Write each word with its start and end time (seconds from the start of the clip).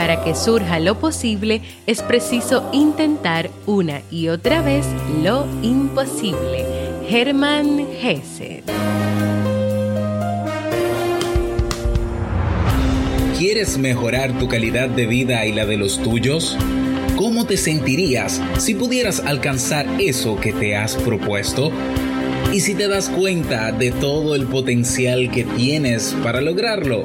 para 0.00 0.24
que 0.24 0.34
surja 0.34 0.80
lo 0.80 0.98
posible 0.98 1.60
es 1.86 2.00
preciso 2.00 2.70
intentar 2.72 3.50
una 3.66 4.00
y 4.10 4.28
otra 4.28 4.62
vez 4.62 4.86
lo 5.22 5.46
imposible. 5.60 6.64
Hermann 7.06 7.86
Hesse. 8.00 8.62
¿Quieres 13.36 13.76
mejorar 13.76 14.38
tu 14.38 14.48
calidad 14.48 14.88
de 14.88 15.04
vida 15.04 15.44
y 15.44 15.52
la 15.52 15.66
de 15.66 15.76
los 15.76 16.02
tuyos? 16.02 16.56
¿Cómo 17.16 17.44
te 17.44 17.58
sentirías 17.58 18.40
si 18.56 18.74
pudieras 18.74 19.20
alcanzar 19.20 19.86
eso 20.00 20.40
que 20.40 20.54
te 20.54 20.76
has 20.76 20.96
propuesto? 20.96 21.70
¿Y 22.54 22.60
si 22.60 22.74
te 22.74 22.88
das 22.88 23.10
cuenta 23.10 23.70
de 23.70 23.90
todo 23.90 24.34
el 24.34 24.46
potencial 24.46 25.30
que 25.30 25.44
tienes 25.44 26.16
para 26.22 26.40
lograrlo? 26.40 27.04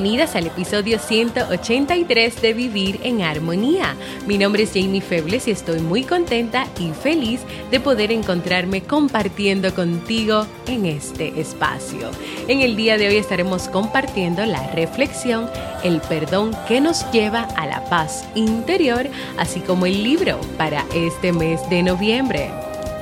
Bienvenidas 0.00 0.36
al 0.36 0.46
episodio 0.46 0.96
183 1.00 2.40
de 2.40 2.54
Vivir 2.54 3.00
en 3.02 3.22
Armonía. 3.22 3.96
Mi 4.28 4.38
nombre 4.38 4.62
es 4.62 4.70
Jamie 4.72 5.00
Febles 5.00 5.48
y 5.48 5.50
estoy 5.50 5.80
muy 5.80 6.04
contenta 6.04 6.68
y 6.78 6.92
feliz 6.92 7.40
de 7.72 7.80
poder 7.80 8.12
encontrarme 8.12 8.80
compartiendo 8.82 9.74
contigo 9.74 10.46
en 10.68 10.86
este 10.86 11.40
espacio. 11.40 12.12
En 12.46 12.60
el 12.60 12.76
día 12.76 12.96
de 12.96 13.08
hoy 13.08 13.16
estaremos 13.16 13.68
compartiendo 13.68 14.46
la 14.46 14.68
reflexión, 14.68 15.50
el 15.82 16.00
perdón 16.02 16.56
que 16.68 16.80
nos 16.80 17.10
lleva 17.10 17.48
a 17.56 17.66
la 17.66 17.84
paz 17.86 18.24
interior, 18.36 19.08
así 19.36 19.58
como 19.58 19.84
el 19.86 20.04
libro 20.04 20.40
para 20.56 20.84
este 20.94 21.32
mes 21.32 21.60
de 21.70 21.82
noviembre. 21.82 22.52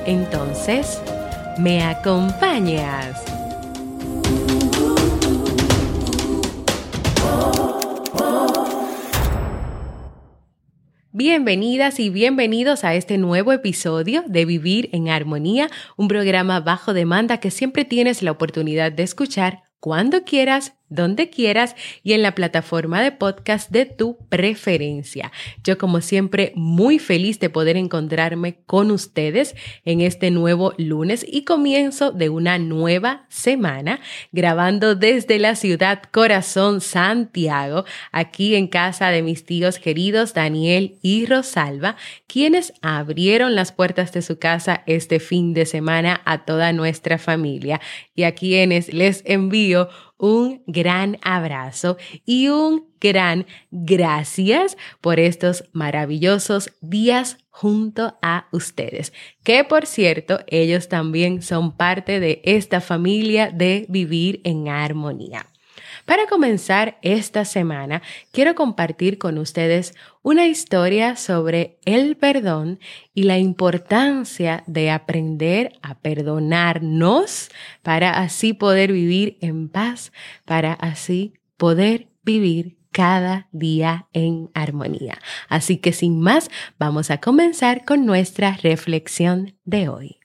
Entonces, 0.07 0.99
¿me 1.59 1.83
acompañas? 1.83 3.36
Bienvenidas 11.19 11.99
y 11.99 12.11
bienvenidos 12.11 12.83
a 12.83 12.93
este 12.93 13.17
nuevo 13.17 13.51
episodio 13.51 14.23
de 14.27 14.45
Vivir 14.45 14.87
en 14.91 15.09
Armonía, 15.09 15.67
un 15.97 16.07
programa 16.07 16.59
bajo 16.59 16.93
demanda 16.93 17.39
que 17.39 17.49
siempre 17.49 17.85
tienes 17.85 18.21
la 18.21 18.29
oportunidad 18.29 18.91
de 18.91 19.01
escuchar 19.01 19.63
cuando 19.79 20.25
quieras 20.25 20.76
donde 20.89 21.29
quieras 21.29 21.75
y 22.03 22.13
en 22.13 22.21
la 22.21 22.35
plataforma 22.35 23.01
de 23.01 23.11
podcast 23.11 23.71
de 23.71 23.85
tu 23.85 24.17
preferencia. 24.29 25.31
Yo 25.63 25.77
como 25.77 26.01
siempre 26.01 26.53
muy 26.55 26.99
feliz 26.99 27.39
de 27.39 27.49
poder 27.49 27.77
encontrarme 27.77 28.59
con 28.65 28.91
ustedes 28.91 29.55
en 29.85 30.01
este 30.01 30.31
nuevo 30.31 30.73
lunes 30.77 31.25
y 31.27 31.43
comienzo 31.43 32.11
de 32.11 32.29
una 32.29 32.57
nueva 32.57 33.25
semana 33.29 33.99
grabando 34.31 34.95
desde 34.95 35.39
la 35.39 35.55
ciudad 35.55 36.03
corazón 36.11 36.81
Santiago, 36.81 37.85
aquí 38.11 38.55
en 38.55 38.67
casa 38.67 39.09
de 39.09 39.21
mis 39.21 39.45
tíos 39.45 39.79
queridos 39.79 40.33
Daniel 40.33 40.97
y 41.01 41.25
Rosalba, 41.25 41.95
quienes 42.27 42.73
abrieron 42.81 43.55
las 43.55 43.71
puertas 43.71 44.13
de 44.13 44.21
su 44.21 44.39
casa 44.39 44.83
este 44.85 45.19
fin 45.19 45.53
de 45.53 45.65
semana 45.65 46.21
a 46.25 46.45
toda 46.45 46.73
nuestra 46.73 47.17
familia 47.17 47.81
y 48.15 48.23
a 48.23 48.33
quienes 48.33 48.93
les 48.93 49.23
envío 49.25 49.89
un 50.17 50.63
gran 50.67 51.17
abrazo 51.21 51.97
y 52.25 52.49
un 52.49 52.85
gran 52.99 53.45
gracias 53.71 54.77
por 55.01 55.19
estos 55.19 55.65
maravillosos 55.73 56.71
días 56.81 57.37
junto 57.49 58.17
a 58.21 58.47
ustedes, 58.51 59.13
que 59.43 59.63
por 59.63 59.85
cierto, 59.85 60.39
ellos 60.47 60.89
también 60.89 61.41
son 61.41 61.75
parte 61.75 62.19
de 62.19 62.41
esta 62.43 62.81
familia 62.81 63.51
de 63.51 63.85
vivir 63.89 64.41
en 64.43 64.69
armonía. 64.69 65.47
Para 66.07 66.25
comenzar 66.25 66.97
esta 67.01 67.43
semana, 67.43 68.01
quiero 68.31 68.55
compartir 68.55 69.17
con 69.17 69.37
ustedes 69.37 69.93
una 70.23 70.47
historia 70.47 71.17
sobre 71.17 71.79
el 71.83 72.15
perdón 72.15 72.79
y 73.13 73.23
la 73.23 73.39
importancia 73.39 74.63
de 74.67 74.89
aprender 74.89 75.73
a 75.81 75.99
perdonarnos 75.99 77.49
para 77.83 78.11
así 78.21 78.53
poder 78.53 78.93
vivir 78.93 79.37
en 79.41 79.67
paz, 79.67 80.13
para 80.45 80.71
así 80.71 81.33
poder 81.57 82.07
vivir 82.23 82.77
cada 82.93 83.49
día 83.51 84.07
en 84.13 84.49
armonía. 84.53 85.19
Así 85.49 85.75
que 85.75 85.91
sin 85.91 86.21
más, 86.21 86.49
vamos 86.79 87.11
a 87.11 87.19
comenzar 87.19 87.83
con 87.83 88.05
nuestra 88.05 88.57
reflexión 88.63 89.57
de 89.65 89.89
hoy. 89.89 90.16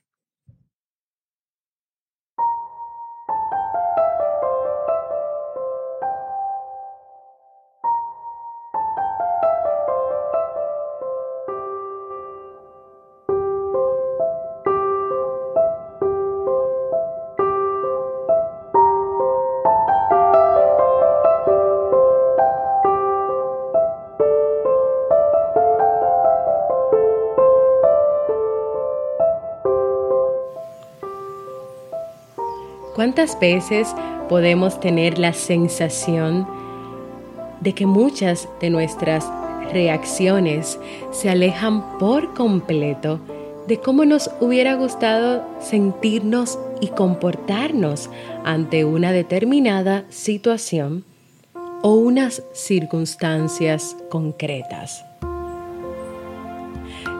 ¿Cuántas 32.94 33.40
veces 33.40 33.94
podemos 34.28 34.78
tener 34.78 35.18
la 35.18 35.32
sensación 35.32 36.46
de 37.60 37.74
que 37.74 37.86
muchas 37.86 38.48
de 38.60 38.68
nuestras 38.68 39.26
reacciones 39.72 40.78
se 41.10 41.30
alejan 41.30 41.98
por 41.98 42.34
completo 42.34 43.18
de 43.66 43.78
cómo 43.78 44.04
nos 44.04 44.30
hubiera 44.40 44.74
gustado 44.74 45.42
sentirnos 45.58 46.58
y 46.80 46.88
comportarnos 46.88 48.10
ante 48.44 48.84
una 48.84 49.12
determinada 49.12 50.04
situación 50.10 51.04
o 51.80 51.94
unas 51.94 52.42
circunstancias 52.52 53.96
concretas? 54.10 55.02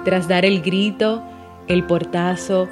Tras 0.04 0.28
dar 0.28 0.44
el 0.44 0.60
grito, 0.60 1.22
el 1.66 1.84
portazo 1.84 2.68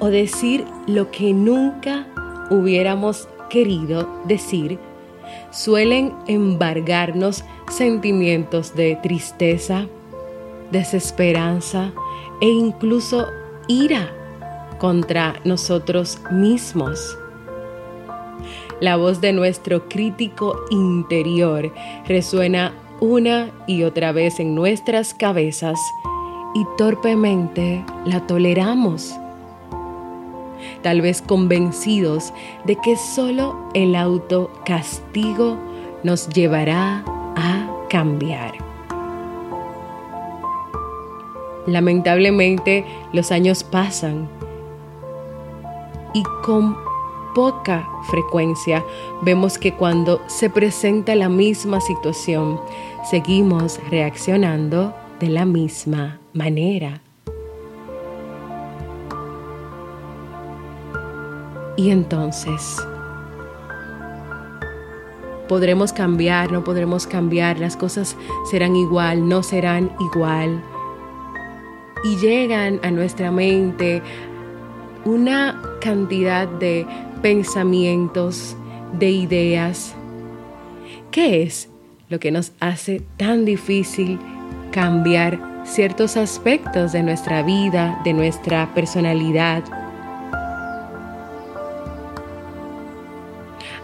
o 0.00 0.08
decir 0.08 0.66
lo 0.86 1.10
que 1.10 1.32
nunca 1.32 2.08
hubiéramos 2.52 3.28
querido 3.48 4.08
decir, 4.24 4.78
suelen 5.50 6.14
embargarnos 6.26 7.44
sentimientos 7.70 8.74
de 8.74 8.96
tristeza, 9.02 9.86
desesperanza 10.70 11.92
e 12.40 12.48
incluso 12.48 13.26
ira 13.68 14.10
contra 14.78 15.34
nosotros 15.44 16.20
mismos. 16.30 17.18
La 18.80 18.96
voz 18.96 19.20
de 19.20 19.32
nuestro 19.32 19.88
crítico 19.88 20.56
interior 20.70 21.72
resuena 22.06 22.74
una 23.00 23.50
y 23.66 23.84
otra 23.84 24.12
vez 24.12 24.40
en 24.40 24.54
nuestras 24.54 25.14
cabezas 25.14 25.78
y 26.54 26.64
torpemente 26.76 27.84
la 28.04 28.26
toleramos 28.26 29.14
tal 30.82 31.00
vez 31.00 31.22
convencidos 31.22 32.32
de 32.64 32.76
que 32.76 32.96
solo 32.96 33.68
el 33.74 33.94
autocastigo 33.96 35.56
nos 36.02 36.28
llevará 36.28 37.04
a 37.36 37.70
cambiar. 37.88 38.52
Lamentablemente 41.66 42.84
los 43.12 43.30
años 43.30 43.62
pasan 43.62 44.28
y 46.12 46.22
con 46.44 46.76
poca 47.34 47.88
frecuencia 48.10 48.84
vemos 49.22 49.58
que 49.58 49.74
cuando 49.74 50.20
se 50.26 50.50
presenta 50.50 51.14
la 51.14 51.28
misma 51.28 51.80
situación, 51.80 52.60
seguimos 53.08 53.80
reaccionando 53.90 54.94
de 55.20 55.28
la 55.28 55.44
misma 55.44 56.20
manera. 56.32 57.00
Y 61.82 61.90
entonces, 61.90 62.80
podremos 65.48 65.92
cambiar, 65.92 66.52
no 66.52 66.62
podremos 66.62 67.08
cambiar, 67.08 67.58
las 67.58 67.76
cosas 67.76 68.16
serán 68.48 68.76
igual, 68.76 69.28
no 69.28 69.42
serán 69.42 69.90
igual. 69.98 70.62
Y 72.04 72.18
llegan 72.18 72.78
a 72.84 72.92
nuestra 72.92 73.32
mente 73.32 74.00
una 75.04 75.60
cantidad 75.80 76.46
de 76.46 76.86
pensamientos, 77.20 78.56
de 78.92 79.10
ideas. 79.10 79.96
¿Qué 81.10 81.42
es 81.42 81.68
lo 82.10 82.20
que 82.20 82.30
nos 82.30 82.52
hace 82.60 83.02
tan 83.16 83.44
difícil 83.44 84.20
cambiar 84.70 85.64
ciertos 85.64 86.16
aspectos 86.16 86.92
de 86.92 87.02
nuestra 87.02 87.42
vida, 87.42 88.00
de 88.04 88.12
nuestra 88.12 88.72
personalidad? 88.72 89.81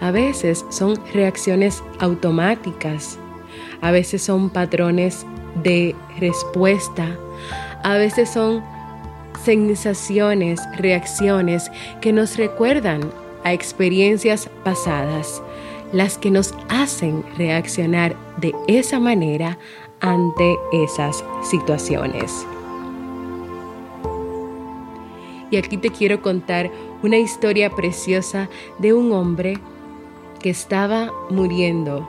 A 0.08 0.10
veces 0.10 0.64
son 0.70 0.99
reacciones 1.12 1.84
automáticas, 1.99 3.19
a 3.82 3.90
veces 3.90 4.22
son 4.22 4.49
patrones 4.49 5.26
de 5.62 5.94
respuesta, 6.19 7.14
a 7.84 7.99
veces 7.99 8.31
son 8.31 8.64
sensaciones, 9.44 10.62
reacciones 10.78 11.70
que 12.00 12.14
nos 12.14 12.38
recuerdan 12.38 13.02
a 13.44 13.52
experiencias 13.52 14.49
pasadas, 14.64 15.43
las 15.93 16.16
que 16.16 16.31
nos 16.31 16.55
hacen 16.70 17.22
reaccionar 17.37 18.16
de 18.38 18.55
esa 18.66 18.99
manera 18.99 19.58
ante 20.00 20.56
esas 20.72 21.22
situaciones. 21.43 22.46
Y 25.50 25.58
aquí 25.58 25.76
te 25.76 25.90
quiero 25.90 26.22
contar 26.22 26.70
una 27.02 27.19
historia 27.19 27.69
preciosa 27.69 28.49
de 28.78 28.94
un 28.94 29.12
hombre 29.12 29.58
que 30.38 30.50
estaba 30.50 31.12
muriendo. 31.31 32.08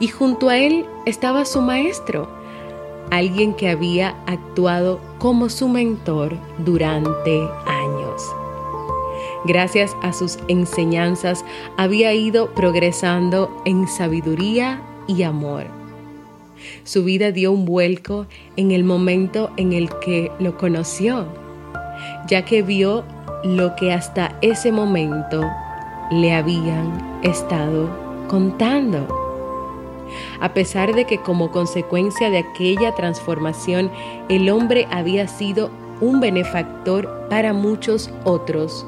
Y 0.00 0.08
junto 0.08 0.48
a 0.48 0.56
él 0.56 0.86
estaba 1.04 1.44
su 1.44 1.60
maestro, 1.60 2.28
alguien 3.10 3.54
que 3.54 3.68
había 3.68 4.16
actuado 4.26 5.00
como 5.18 5.48
su 5.48 5.68
mentor 5.68 6.36
durante 6.58 7.40
años. 7.66 8.22
Gracias 9.44 9.94
a 10.02 10.12
sus 10.12 10.38
enseñanzas 10.48 11.44
había 11.76 12.12
ido 12.12 12.52
progresando 12.54 13.62
en 13.64 13.86
sabiduría 13.86 14.82
y 15.06 15.22
amor. 15.22 15.66
Su 16.84 17.04
vida 17.04 17.30
dio 17.30 17.52
un 17.52 17.64
vuelco 17.64 18.26
en 18.56 18.72
el 18.72 18.82
momento 18.82 19.50
en 19.56 19.72
el 19.72 19.88
que 20.00 20.32
lo 20.38 20.56
conoció, 20.56 21.26
ya 22.28 22.44
que 22.44 22.62
vio 22.62 23.04
lo 23.44 23.76
que 23.76 23.92
hasta 23.92 24.36
ese 24.40 24.72
momento 24.72 25.48
le 26.10 26.34
habían 26.34 27.20
estado 27.22 27.88
contando 28.28 29.06
a 30.40 30.52
pesar 30.52 30.94
de 30.94 31.04
que 31.04 31.18
como 31.18 31.50
consecuencia 31.50 32.30
de 32.30 32.38
aquella 32.38 32.94
transformación 32.94 33.90
el 34.28 34.50
hombre 34.50 34.86
había 34.90 35.28
sido 35.28 35.70
un 36.00 36.20
benefactor 36.20 37.26
para 37.28 37.52
muchos 37.52 38.10
otros, 38.24 38.86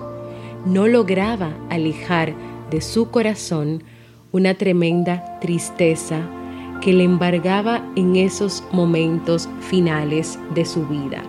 no 0.67 0.87
lograba 0.87 1.53
alejar 1.71 2.35
de 2.71 2.81
su 2.81 3.11
corazón 3.11 3.83
una 4.31 4.55
tremenda 4.55 5.39
tristeza 5.41 6.21
que 6.83 6.93
le 6.93 7.05
embargaba 7.05 7.83
en 7.97 8.17
esos 8.17 8.63
momentos 8.73 9.49
finales 9.61 10.39
de 10.55 10.65
su 10.65 10.87
vida. 10.87 11.23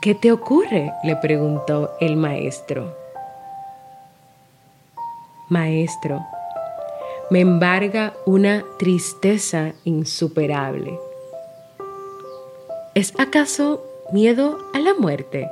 ¿Qué 0.00 0.14
te 0.14 0.32
ocurre? 0.32 0.90
le 1.04 1.14
preguntó 1.16 1.90
el 2.00 2.16
maestro. 2.16 2.99
Maestro, 5.50 6.24
me 7.28 7.40
embarga 7.40 8.14
una 8.24 8.64
tristeza 8.78 9.72
insuperable. 9.82 10.96
¿Es 12.94 13.12
acaso 13.18 13.82
miedo 14.12 14.58
a 14.72 14.78
la 14.78 14.94
muerte? 14.94 15.50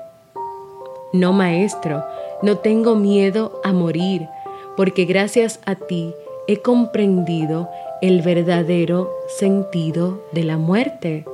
No, 1.12 1.32
maestro, 1.32 2.04
no 2.42 2.58
tengo 2.58 2.94
miedo 2.94 3.60
a 3.64 3.72
morir, 3.72 4.28
porque 4.76 5.04
gracias 5.04 5.58
a 5.66 5.74
ti 5.74 6.14
he 6.46 6.62
comprendido 6.62 7.68
el 8.00 8.22
verdadero 8.22 9.10
sentido 9.26 10.22
de 10.30 10.44
la 10.44 10.58
muerte, 10.58 11.24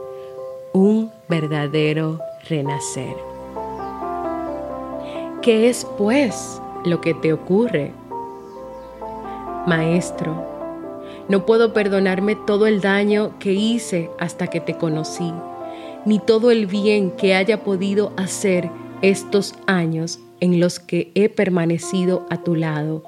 un 0.73 1.13
verdadero 1.29 2.19
renacer. 2.49 3.15
¿Qué 5.43 5.69
es, 5.69 5.87
pues, 5.99 6.63
lo 6.87 7.03
que 7.03 7.13
te 7.13 7.35
ocurre? 7.35 7.93
Maestro, 9.67 10.55
no 11.29 11.47
puedo 11.47 11.73
perdonarme 11.73 12.37
todo 12.37 12.67
el 12.67 12.81
daño 12.81 13.39
que 13.39 13.53
hice 13.53 14.11
hasta 14.19 14.49
que 14.49 14.61
te 14.61 14.75
conocí, 14.75 15.33
ni 16.05 16.19
todo 16.19 16.51
el 16.51 16.67
bien 16.67 17.11
que 17.11 17.35
haya 17.35 17.65
podido 17.65 18.13
hacer 18.17 18.71
estos 19.01 19.55
años 19.67 20.21
en 20.41 20.61
los 20.61 20.79
que 20.81 21.11
he 21.15 21.29
permanecido 21.29 22.27
a 22.31 22.43
tu 22.43 22.55
lado, 22.55 23.05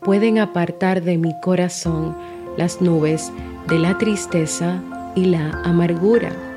pueden 0.00 0.38
apartar 0.38 1.02
de 1.02 1.18
mi 1.18 1.38
corazón 1.42 2.16
las 2.56 2.80
nubes 2.80 3.30
de 3.68 3.78
la 3.78 3.98
tristeza 3.98 4.82
y 5.14 5.26
la 5.26 5.50
amargura. 5.64 6.49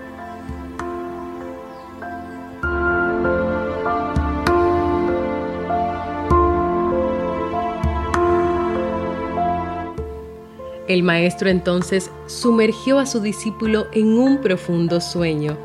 El 10.88 11.04
maestro 11.04 11.50
entonces 11.50 12.12
sumergió 12.28 13.00
a 13.00 13.06
su 13.06 13.22
discípulo 13.22 13.88
en 13.94 14.18
un 14.18 14.40
profundo 14.40 15.00
sueño, 15.00 15.58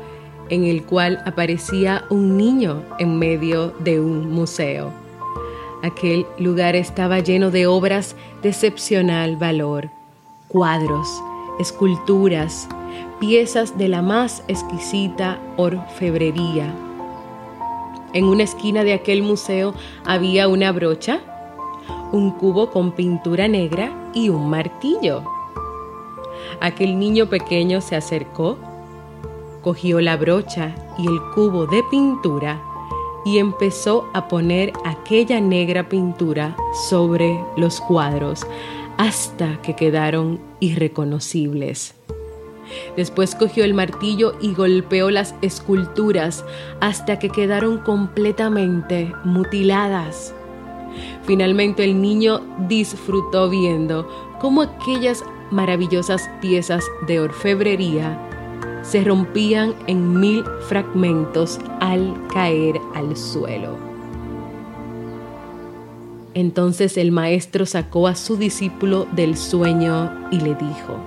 en 0.49 0.63
el 0.63 0.83
cual 0.83 1.21
aparecía 1.25 2.05
un 2.09 2.37
niño 2.37 2.83
en 2.99 3.19
medio 3.19 3.73
de 3.79 3.99
un 3.99 4.31
museo. 4.31 4.91
Aquel 5.83 6.25
lugar 6.37 6.75
estaba 6.75 7.19
lleno 7.19 7.51
de 7.51 7.67
obras 7.67 8.15
de 8.41 8.49
excepcional 8.49 9.35
valor, 9.35 9.89
cuadros, 10.47 11.07
esculturas, 11.59 12.67
piezas 13.19 13.77
de 13.77 13.89
la 13.89 14.01
más 14.01 14.43
exquisita 14.47 15.39
orfebrería. 15.57 16.73
En 18.13 18.25
una 18.25 18.43
esquina 18.43 18.83
de 18.83 18.93
aquel 18.93 19.21
museo 19.21 19.73
había 20.05 20.47
una 20.47 20.71
brocha 20.71 21.19
un 22.11 22.31
cubo 22.31 22.69
con 22.69 22.91
pintura 22.91 23.47
negra 23.47 23.91
y 24.13 24.29
un 24.29 24.49
martillo. 24.49 25.23
Aquel 26.61 26.97
niño 26.99 27.27
pequeño 27.27 27.81
se 27.81 27.95
acercó, 27.95 28.57
cogió 29.61 30.01
la 30.01 30.17
brocha 30.17 30.75
y 30.97 31.07
el 31.07 31.21
cubo 31.33 31.65
de 31.67 31.83
pintura 31.89 32.61
y 33.25 33.37
empezó 33.37 34.09
a 34.13 34.27
poner 34.27 34.73
aquella 34.85 35.39
negra 35.41 35.89
pintura 35.89 36.55
sobre 36.89 37.39
los 37.57 37.81
cuadros 37.81 38.45
hasta 38.97 39.61
que 39.61 39.75
quedaron 39.75 40.39
irreconocibles. 40.59 41.93
Después 42.95 43.35
cogió 43.35 43.63
el 43.63 43.73
martillo 43.73 44.35
y 44.41 44.53
golpeó 44.53 45.09
las 45.09 45.35
esculturas 45.41 46.45
hasta 46.81 47.17
que 47.17 47.29
quedaron 47.29 47.79
completamente 47.79 49.11
mutiladas. 49.23 50.33
Finalmente 51.23 51.83
el 51.83 52.01
niño 52.01 52.41
disfrutó 52.67 53.49
viendo 53.49 54.07
cómo 54.39 54.61
aquellas 54.61 55.23
maravillosas 55.51 56.29
piezas 56.41 56.85
de 57.07 57.19
orfebrería 57.19 58.17
se 58.81 59.03
rompían 59.03 59.75
en 59.87 60.19
mil 60.19 60.43
fragmentos 60.67 61.59
al 61.79 62.15
caer 62.33 62.79
al 62.95 63.15
suelo. 63.17 63.77
Entonces 66.33 66.97
el 66.97 67.11
maestro 67.11 67.65
sacó 67.65 68.07
a 68.07 68.15
su 68.15 68.37
discípulo 68.37 69.07
del 69.11 69.35
sueño 69.35 70.29
y 70.31 70.39
le 70.39 70.55
dijo, 70.55 70.97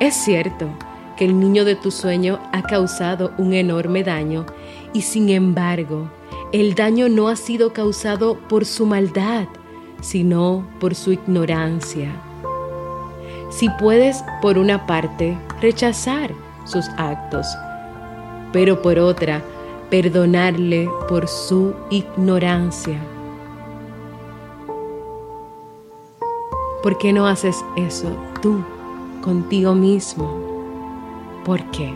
es 0.00 0.14
cierto 0.14 0.68
que 1.16 1.24
el 1.24 1.40
niño 1.40 1.64
de 1.64 1.74
tu 1.74 1.90
sueño 1.90 2.38
ha 2.52 2.62
causado 2.62 3.32
un 3.38 3.52
enorme 3.52 4.04
daño 4.04 4.46
y 4.92 5.02
sin 5.02 5.28
embargo 5.28 6.10
el 6.52 6.74
daño 6.74 7.08
no 7.08 7.28
ha 7.28 7.36
sido 7.36 7.72
causado 7.72 8.38
por 8.48 8.64
su 8.64 8.86
maldad, 8.86 9.46
sino 10.00 10.66
por 10.80 10.94
su 10.94 11.12
ignorancia. 11.12 12.10
Si 13.50 13.68
puedes, 13.78 14.24
por 14.40 14.56
una 14.56 14.86
parte, 14.86 15.36
rechazar 15.60 16.32
sus 16.64 16.88
actos, 16.96 17.46
pero 18.52 18.80
por 18.80 18.98
otra, 18.98 19.42
perdonarle 19.90 20.88
por 21.08 21.28
su 21.28 21.74
ignorancia. 21.90 22.98
¿Por 26.82 26.96
qué 26.96 27.12
no 27.12 27.26
haces 27.26 27.62
eso 27.76 28.08
tú 28.40 28.64
contigo 29.22 29.74
mismo? 29.74 30.30
¿Por 31.44 31.62
qué? 31.70 31.92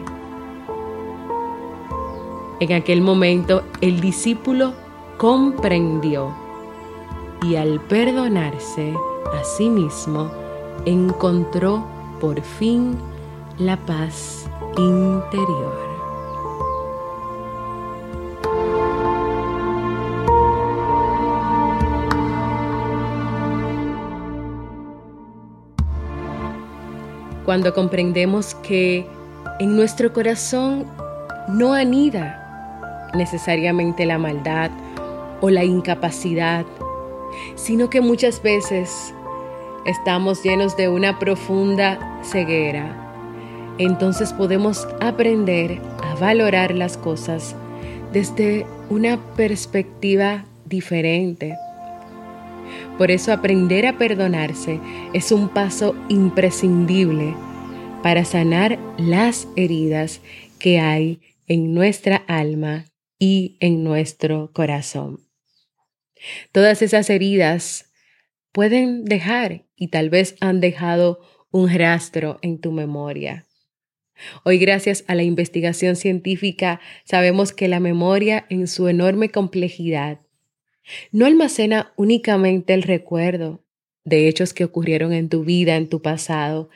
En 2.62 2.72
aquel 2.72 3.00
momento 3.00 3.64
el 3.80 4.00
discípulo 4.00 4.72
comprendió 5.18 6.32
y 7.42 7.56
al 7.56 7.80
perdonarse 7.80 8.94
a 9.34 9.42
sí 9.42 9.68
mismo 9.68 10.30
encontró 10.84 11.84
por 12.20 12.40
fin 12.40 12.96
la 13.58 13.76
paz 13.78 14.48
interior. 14.76 15.76
Cuando 27.44 27.74
comprendemos 27.74 28.54
que 28.54 29.04
en 29.58 29.74
nuestro 29.74 30.12
corazón 30.12 30.86
no 31.48 31.72
anida 31.72 32.38
necesariamente 33.14 34.06
la 34.06 34.18
maldad 34.18 34.70
o 35.40 35.50
la 35.50 35.64
incapacidad, 35.64 36.64
sino 37.56 37.90
que 37.90 38.00
muchas 38.00 38.42
veces 38.42 39.12
estamos 39.84 40.42
llenos 40.42 40.76
de 40.76 40.88
una 40.88 41.18
profunda 41.18 42.20
ceguera. 42.22 42.98
Entonces 43.78 44.32
podemos 44.32 44.86
aprender 45.00 45.80
a 46.02 46.14
valorar 46.14 46.74
las 46.74 46.96
cosas 46.96 47.56
desde 48.12 48.66
una 48.90 49.18
perspectiva 49.34 50.44
diferente. 50.66 51.56
Por 52.98 53.10
eso 53.10 53.32
aprender 53.32 53.86
a 53.86 53.98
perdonarse 53.98 54.78
es 55.12 55.32
un 55.32 55.48
paso 55.48 55.94
imprescindible 56.08 57.34
para 58.02 58.24
sanar 58.24 58.78
las 58.98 59.48
heridas 59.56 60.20
que 60.58 60.78
hay 60.78 61.20
en 61.48 61.74
nuestra 61.74 62.22
alma 62.26 62.84
y 63.22 63.56
en 63.60 63.84
nuestro 63.84 64.50
corazón. 64.52 65.20
Todas 66.50 66.82
esas 66.82 67.08
heridas 67.08 67.92
pueden 68.50 69.04
dejar 69.04 69.64
y 69.76 69.88
tal 69.90 70.10
vez 70.10 70.34
han 70.40 70.60
dejado 70.60 71.20
un 71.52 71.72
rastro 71.72 72.40
en 72.42 72.60
tu 72.60 72.72
memoria. 72.72 73.46
Hoy, 74.42 74.58
gracias 74.58 75.04
a 75.06 75.14
la 75.14 75.22
investigación 75.22 75.94
científica, 75.94 76.80
sabemos 77.04 77.52
que 77.52 77.68
la 77.68 77.78
memoria 77.78 78.44
en 78.50 78.66
su 78.66 78.88
enorme 78.88 79.28
complejidad 79.28 80.18
no 81.12 81.24
almacena 81.24 81.92
únicamente 81.94 82.74
el 82.74 82.82
recuerdo 82.82 83.64
de 84.02 84.26
hechos 84.26 84.52
que 84.52 84.64
ocurrieron 84.64 85.12
en 85.12 85.28
tu 85.28 85.44
vida, 85.44 85.76
en 85.76 85.88
tu 85.88 86.02
pasado, 86.02 86.70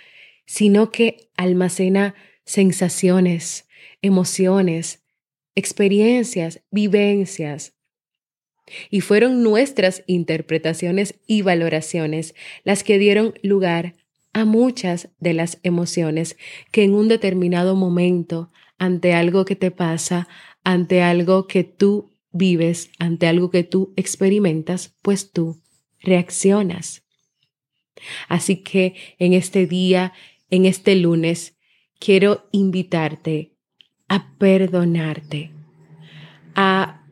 sino 0.44 0.92
que 0.92 1.28
almacena 1.36 2.14
sensaciones, 2.44 3.66
emociones, 4.00 5.02
experiencias, 5.56 6.62
vivencias, 6.70 7.72
y 8.90 9.00
fueron 9.00 9.42
nuestras 9.42 10.02
interpretaciones 10.06 11.14
y 11.26 11.42
valoraciones 11.42 12.34
las 12.64 12.84
que 12.84 12.98
dieron 12.98 13.34
lugar 13.42 13.94
a 14.32 14.44
muchas 14.44 15.08
de 15.18 15.32
las 15.32 15.58
emociones 15.62 16.36
que 16.72 16.82
en 16.84 16.94
un 16.94 17.08
determinado 17.08 17.74
momento, 17.74 18.50
ante 18.78 19.14
algo 19.14 19.44
que 19.44 19.56
te 19.56 19.70
pasa, 19.70 20.28
ante 20.62 21.02
algo 21.02 21.46
que 21.46 21.64
tú 21.64 22.10
vives, 22.32 22.90
ante 22.98 23.28
algo 23.28 23.50
que 23.50 23.64
tú 23.64 23.94
experimentas, 23.96 24.94
pues 25.00 25.32
tú 25.32 25.62
reaccionas. 26.00 27.02
Así 28.28 28.56
que 28.56 28.94
en 29.18 29.32
este 29.32 29.66
día, 29.66 30.12
en 30.50 30.66
este 30.66 30.96
lunes, 30.96 31.56
quiero 31.98 32.46
invitarte 32.52 33.55
a 34.08 34.36
perdonarte, 34.38 35.50
a 36.54 37.02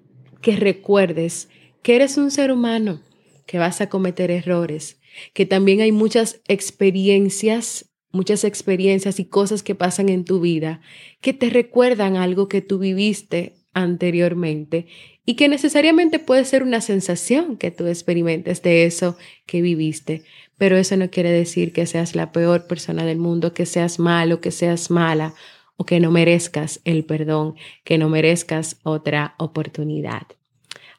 que 0.40 0.56
recuerdes 0.56 1.48
que 1.82 1.96
eres 1.96 2.16
un 2.16 2.30
ser 2.30 2.52
humano, 2.52 3.00
que 3.46 3.58
vas 3.58 3.80
a 3.80 3.88
cometer 3.88 4.30
errores, 4.30 5.00
que 5.32 5.46
también 5.46 5.80
hay 5.80 5.92
muchas 5.92 6.40
experiencias, 6.48 7.90
muchas 8.10 8.44
experiencias 8.44 9.18
y 9.20 9.24
cosas 9.24 9.62
que 9.62 9.74
pasan 9.74 10.08
en 10.08 10.24
tu 10.24 10.40
vida 10.40 10.80
que 11.20 11.32
te 11.32 11.50
recuerdan 11.50 12.16
algo 12.16 12.48
que 12.48 12.62
tú 12.62 12.78
viviste 12.78 13.56
anteriormente 13.72 14.86
y 15.26 15.34
que 15.34 15.48
necesariamente 15.48 16.18
puede 16.18 16.44
ser 16.44 16.62
una 16.62 16.80
sensación 16.80 17.56
que 17.56 17.70
tú 17.70 17.86
experimentes 17.86 18.62
de 18.62 18.84
eso 18.84 19.16
que 19.46 19.62
viviste, 19.62 20.22
pero 20.58 20.76
eso 20.76 20.96
no 20.96 21.10
quiere 21.10 21.30
decir 21.30 21.72
que 21.72 21.86
seas 21.86 22.14
la 22.14 22.30
peor 22.30 22.66
persona 22.66 23.04
del 23.04 23.18
mundo, 23.18 23.52
que 23.52 23.66
seas 23.66 23.98
malo, 23.98 24.40
que 24.40 24.50
seas 24.50 24.90
mala 24.90 25.34
o 25.76 25.85
que 25.85 26.00
no 26.00 26.11
merezcas 26.11 26.81
el 26.85 27.04
perdón, 27.04 27.54
que 27.85 27.99
no 27.99 28.09
merezcas 28.09 28.78
otra 28.83 29.35
oportunidad. 29.38 30.26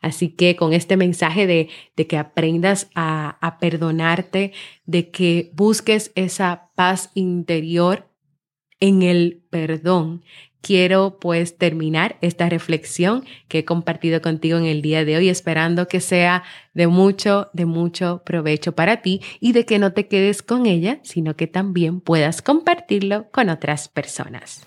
Así 0.01 0.29
que 0.29 0.55
con 0.55 0.74
este 0.74 0.98
mensaje 0.98 1.48
de, 1.48 1.70
que 2.05 2.17
aprendas 2.17 2.89
a, 2.94 3.38
a 3.41 3.58
perdonarte, 3.58 4.53
de 4.86 5.10
que 5.10 5.51
busques 5.53 6.12
esa 6.15 6.70
paz 6.75 7.10
interior 7.15 8.08
en 8.79 9.01
el 9.01 9.44
perdón, 9.50 10.24
quiero 10.65 11.19
pues 11.19 11.60
terminar 11.60 12.17
esta 12.22 12.50
reflexión 12.50 13.24
que 13.48 13.60
he 13.60 13.65
compartido 13.65 14.19
contigo 14.24 14.57
en 14.57 14.65
el 14.65 14.81
día 14.81 15.05
de 15.05 15.15
hoy, 15.15 15.29
esperando 15.29 15.88
que 15.88 16.01
sea 16.01 16.41
de 16.74 16.88
mucho, 16.88 17.51
de 17.53 17.65
mucho 17.65 18.24
provecho 18.25 18.72
para 18.72 19.03
ti 19.03 19.22
y 19.39 19.51
de 19.51 19.67
que 19.67 19.77
no 19.77 19.93
te 19.93 20.07
quedes 20.07 20.41
con 20.41 20.65
ella, 20.65 21.01
sino 21.03 21.36
que 21.36 21.45
también 21.45 22.01
puedas 22.01 22.41
compartirlo 22.41 23.29
con 23.29 23.50
otras 23.50 23.89
personas. 23.89 24.65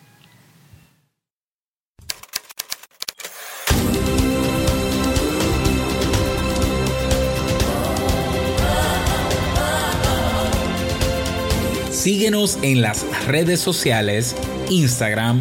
Síguenos 11.90 12.60
en 12.62 12.82
las 12.82 13.04
redes 13.26 13.58
sociales, 13.58 14.36
Instagram, 14.70 15.40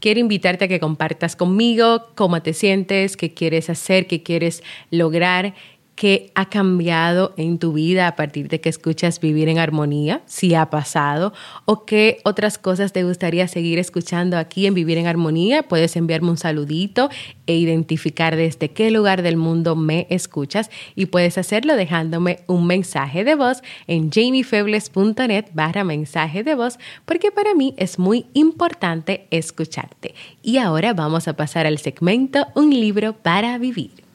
Quiero 0.00 0.18
invitarte 0.18 0.64
a 0.64 0.68
que 0.68 0.80
compartas 0.80 1.36
conmigo 1.36 2.06
cómo 2.14 2.40
te 2.42 2.54
sientes, 2.54 3.16
qué 3.16 3.34
quieres 3.34 3.68
hacer, 3.68 4.06
qué 4.06 4.22
quieres 4.22 4.62
lograr 4.90 5.54
¿Qué 6.00 6.32
ha 6.34 6.48
cambiado 6.48 7.34
en 7.36 7.58
tu 7.58 7.74
vida 7.74 8.08
a 8.08 8.16
partir 8.16 8.48
de 8.48 8.58
que 8.58 8.70
escuchas 8.70 9.20
Vivir 9.20 9.50
en 9.50 9.58
Armonía? 9.58 10.22
Si 10.24 10.54
ha 10.54 10.70
pasado. 10.70 11.34
¿O 11.66 11.84
qué 11.84 12.20
otras 12.24 12.56
cosas 12.56 12.94
te 12.94 13.04
gustaría 13.04 13.46
seguir 13.48 13.78
escuchando 13.78 14.38
aquí 14.38 14.64
en 14.64 14.72
Vivir 14.72 14.96
en 14.96 15.06
Armonía? 15.06 15.62
Puedes 15.62 15.96
enviarme 15.96 16.30
un 16.30 16.38
saludito 16.38 17.10
e 17.46 17.54
identificar 17.54 18.34
desde 18.34 18.70
qué 18.70 18.90
lugar 18.90 19.20
del 19.20 19.36
mundo 19.36 19.76
me 19.76 20.06
escuchas. 20.08 20.70
Y 20.96 21.04
puedes 21.04 21.36
hacerlo 21.36 21.76
dejándome 21.76 22.38
un 22.46 22.66
mensaje 22.66 23.22
de 23.22 23.34
voz 23.34 23.60
en 23.86 24.10
jamiefebles.net 24.10 25.48
barra 25.52 25.84
mensaje 25.84 26.42
de 26.42 26.54
voz, 26.54 26.78
porque 27.04 27.30
para 27.30 27.54
mí 27.54 27.74
es 27.76 27.98
muy 27.98 28.24
importante 28.32 29.26
escucharte. 29.30 30.14
Y 30.42 30.56
ahora 30.56 30.94
vamos 30.94 31.28
a 31.28 31.36
pasar 31.36 31.66
al 31.66 31.76
segmento 31.76 32.46
Un 32.54 32.70
libro 32.70 33.12
para 33.12 33.58
vivir. 33.58 34.09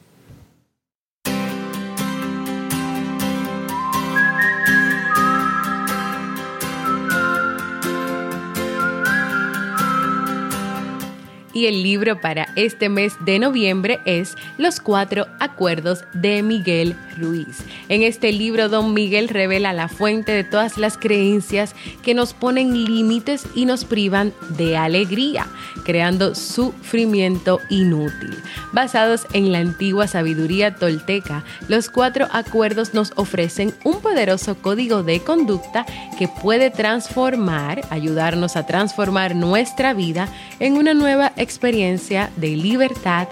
Y 11.56 11.64
el 11.64 11.82
libro 11.82 12.20
para 12.20 12.48
este 12.54 12.90
mes 12.90 13.14
de 13.20 13.38
noviembre 13.38 13.98
es 14.04 14.36
Los 14.58 14.78
cuatro 14.78 15.26
acuerdos 15.40 16.04
de 16.12 16.42
Miguel 16.42 16.94
Ruiz. 17.16 17.64
En 17.88 18.02
este 18.02 18.30
libro, 18.30 18.68
don 18.68 18.92
Miguel 18.92 19.30
revela 19.30 19.72
la 19.72 19.88
fuente 19.88 20.32
de 20.32 20.44
todas 20.44 20.76
las 20.76 20.98
creencias 20.98 21.74
que 22.02 22.12
nos 22.12 22.34
ponen 22.34 22.84
límites 22.84 23.46
y 23.54 23.64
nos 23.64 23.86
privan 23.86 24.34
de 24.58 24.76
alegría, 24.76 25.46
creando 25.82 26.34
sufrimiento 26.34 27.58
inútil. 27.70 28.36
Basados 28.74 29.26
en 29.32 29.50
la 29.50 29.60
antigua 29.60 30.08
sabiduría 30.08 30.74
tolteca, 30.74 31.42
los 31.68 31.88
cuatro 31.88 32.26
acuerdos 32.32 32.92
nos 32.92 33.14
ofrecen 33.16 33.72
un 33.82 34.02
poderoso 34.02 34.56
código 34.56 35.02
de 35.02 35.20
conducta 35.20 35.86
que 36.18 36.28
puede 36.28 36.70
transformar, 36.70 37.80
ayudarnos 37.88 38.56
a 38.56 38.66
transformar 38.66 39.34
nuestra 39.34 39.94
vida 39.94 40.28
en 40.60 40.74
una 40.74 40.92
nueva 40.92 41.32
experiencia 41.46 42.30
de 42.36 42.48
libertad 42.48 43.28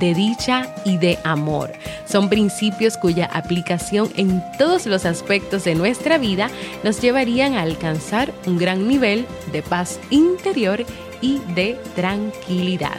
de 0.00 0.14
dicha 0.14 0.74
y 0.84 0.96
de 0.96 1.18
amor. 1.24 1.72
Son 2.06 2.28
principios 2.28 2.96
cuya 2.96 3.26
aplicación 3.26 4.10
en 4.16 4.42
todos 4.58 4.86
los 4.86 5.04
aspectos 5.04 5.64
de 5.64 5.74
nuestra 5.74 6.18
vida 6.18 6.50
nos 6.82 7.00
llevarían 7.00 7.54
a 7.54 7.62
alcanzar 7.62 8.32
un 8.46 8.58
gran 8.58 8.88
nivel 8.88 9.26
de 9.52 9.62
paz 9.62 10.00
interior 10.10 10.84
y 11.20 11.40
de 11.54 11.78
tranquilidad. 11.94 12.98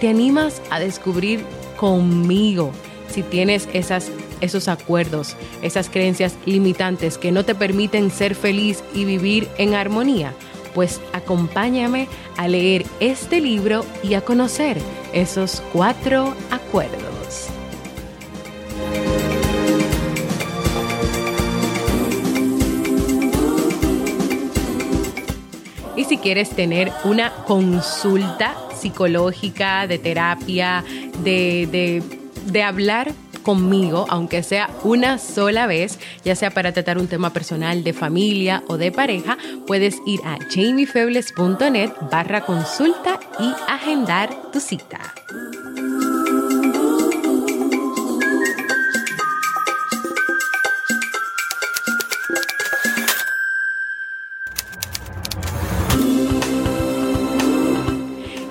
¿Te 0.00 0.08
animas 0.08 0.60
a 0.70 0.80
descubrir 0.80 1.44
conmigo 1.76 2.72
si 3.08 3.22
tienes 3.22 3.68
esas, 3.72 4.10
esos 4.40 4.68
acuerdos, 4.68 5.36
esas 5.62 5.88
creencias 5.88 6.36
limitantes 6.46 7.16
que 7.16 7.32
no 7.32 7.44
te 7.44 7.54
permiten 7.54 8.10
ser 8.10 8.34
feliz 8.34 8.82
y 8.92 9.04
vivir 9.04 9.48
en 9.56 9.74
armonía? 9.74 10.34
Pues 10.74 11.00
acompáñame 11.12 12.08
a 12.36 12.48
leer 12.48 12.84
este 13.00 13.40
libro 13.40 13.84
y 14.02 14.14
a 14.14 14.22
conocer 14.22 14.78
esos 15.12 15.62
cuatro 15.72 16.34
acuerdos. 16.50 17.48
Y 25.96 26.04
si 26.04 26.18
quieres 26.18 26.50
tener 26.50 26.92
una 27.04 27.32
consulta 27.46 28.56
psicológica, 28.74 29.86
de 29.86 29.98
terapia, 29.98 30.84
de, 31.22 31.68
de, 31.70 32.02
de 32.46 32.62
hablar 32.62 33.12
conmigo, 33.44 34.06
aunque 34.08 34.42
sea 34.42 34.70
una 34.82 35.18
sola 35.18 35.68
vez, 35.68 36.00
ya 36.24 36.34
sea 36.34 36.50
para 36.50 36.72
tratar 36.72 36.98
un 36.98 37.06
tema 37.06 37.32
personal 37.32 37.84
de 37.84 37.92
familia 37.92 38.64
o 38.66 38.76
de 38.76 38.90
pareja, 38.90 39.38
puedes 39.66 39.98
ir 40.06 40.20
a 40.24 40.38
jamiefebles.net 40.52 41.90
barra 42.10 42.40
consulta 42.40 43.20
y 43.38 43.52
agendar 43.70 44.30
tu 44.52 44.58
cita. 44.58 44.98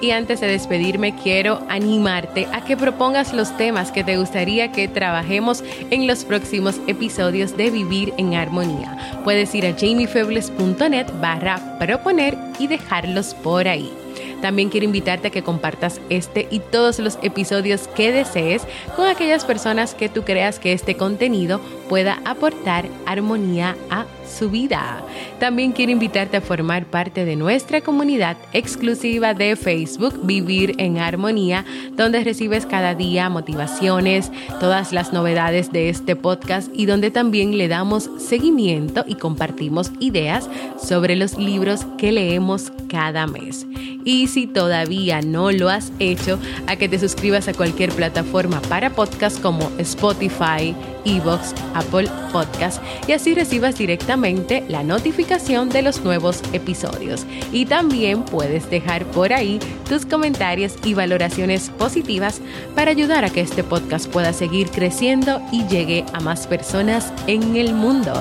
Y 0.04 0.12
antes 0.12 0.42
de 0.42 0.48
despedirme, 0.48 1.16
quiero 1.16 1.62
animarte 1.70 2.46
a 2.52 2.66
que 2.66 2.76
propongas 2.76 3.32
los 3.32 3.56
temas 3.56 3.90
que 3.90 4.04
te 4.04 4.18
gustaría 4.18 4.70
que 4.70 4.90
trabajemos 4.90 5.64
en 5.92 6.08
los 6.08 6.26
próximos 6.26 6.76
episodios 6.88 7.56
de 7.56 7.72
Vivir 7.72 8.14
en 8.18 8.34
Armonía. 8.34 9.22
Puedes 9.24 9.56
ir 9.56 9.66
a 9.66 9.72
jamiefebles.net 9.72 11.08
barra 11.22 11.80
proponer 11.80 12.38
y 12.60 12.68
dejarlos 12.68 13.34
por 13.34 13.70
ahí. 13.70 13.94
También 14.42 14.68
quiero 14.68 14.88
invitarte 14.88 15.30
a 15.30 15.32
que 15.32 15.42
compartas 15.42 16.02
este 16.10 16.50
y 16.52 16.60
todos 16.60 17.00
los 17.00 17.18
episodios 17.22 17.88
que 17.88 18.12
desees 18.12 18.64
con 18.98 19.08
aquellas 19.08 19.46
personas 19.46 19.96
que 19.96 20.10
tú 20.10 20.24
creas 20.26 20.60
que 20.60 20.74
este 20.74 20.98
contenido 20.98 21.62
pueda 21.88 22.20
aportar 22.26 22.90
armonía 23.06 23.78
a 23.90 24.06
su 24.28 24.50
vida. 24.50 25.04
También 25.40 25.72
quiero 25.72 25.92
invitarte 25.92 26.38
a 26.38 26.42
formar 26.42 26.86
parte 26.86 27.26
de 27.26 27.36
nuestra 27.36 27.82
comunidad 27.82 28.38
exclusiva 28.54 29.34
de 29.34 29.56
Facebook 29.56 30.20
Vivir 30.24 30.76
en 30.78 30.98
Armonía, 30.98 31.66
donde 31.96 32.24
recibes 32.24 32.66
cada 32.66 32.96
día 32.96 33.30
motivaciones, 33.30 34.32
todas 34.60 34.94
las 34.94 35.14
novedades 35.14 35.72
de 35.72 35.90
este 35.90 36.16
podcast 36.16 36.70
y 36.74 36.86
donde 36.86 37.12
también 37.12 37.58
le 37.58 37.68
damos 37.68 38.10
seguimiento 38.18 39.04
y 39.08 39.16
compartimos 39.16 39.92
ideas 40.00 40.50
sobre 40.82 41.16
los 41.16 41.38
libros 41.38 41.86
que 41.98 42.12
leemos 42.12 42.72
cada 42.88 43.28
mes. 43.28 43.66
Y 44.06 44.28
si 44.28 44.48
todavía 44.48 45.22
no 45.22 45.52
lo 45.52 45.70
has 45.70 45.92
hecho, 46.00 46.40
a 46.68 46.76
que 46.76 46.90
te 46.90 47.00
suscribas 47.00 47.48
a 47.48 47.54
cualquier 47.54 47.92
plataforma 47.92 48.62
para 48.64 48.90
podcast 48.90 49.42
como 49.42 49.72
Spotify, 49.78 50.76
Evox, 51.06 51.54
Apple 51.74 52.10
Podcast 52.32 52.82
y 53.08 53.14
así 53.14 53.34
recibas 53.34 53.78
directamente 53.78 54.64
la 54.68 54.84
notificación 54.84 55.70
de 55.70 55.82
los 55.82 56.04
nuevos 56.04 56.42
episodios. 56.54 57.26
Y 57.52 57.66
también 57.66 58.24
puedes 58.24 58.70
dejar 58.70 59.06
por 59.06 59.34
ahí 59.34 59.60
tus 59.88 60.06
comentarios 60.06 60.76
y 60.84 60.94
valoraciones 60.94 61.70
positivas 61.70 62.42
para 62.76 62.92
ayudar 62.92 63.26
a 63.26 63.30
que 63.30 63.42
este 63.42 63.64
podcast 63.64 64.08
pueda 64.08 64.34
seguir 64.34 64.70
creciendo 64.70 65.42
y 65.52 65.66
llegue 65.68 66.06
a 66.14 66.20
más 66.20 66.48
personas 66.48 67.12
en 67.28 67.56
el 67.56 67.74
mundo. 67.74 68.14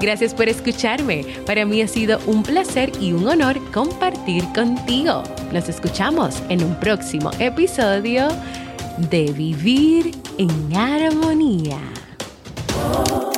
Gracias 0.00 0.34
por 0.34 0.48
escucharme. 0.48 1.24
Para 1.46 1.64
mí 1.64 1.82
ha 1.82 1.88
sido 1.88 2.18
un 2.26 2.42
placer 2.42 2.92
y 3.00 3.12
un 3.12 3.28
honor 3.28 3.58
compartir 3.72 4.44
contigo. 4.54 5.22
Nos 5.52 5.68
escuchamos 5.68 6.42
en 6.48 6.62
un 6.62 6.74
próximo 6.76 7.30
episodio 7.38 8.28
de 9.10 9.32
Vivir 9.32 10.10
en 10.38 10.76
Armonía. 10.76 11.78
Oh. 12.82 13.29